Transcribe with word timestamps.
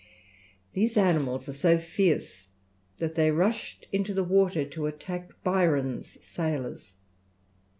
These 0.73 0.97
animals 0.97 1.47
are 1.47 1.53
so 1.53 1.77
fierce 1.77 2.47
that 2.97 3.13
they 3.13 3.29
rushed 3.29 3.87
into 3.93 4.15
the 4.15 4.23
water 4.23 4.65
to 4.65 4.87
attack 4.87 5.29
Byron's 5.43 6.17
sailors. 6.25 6.95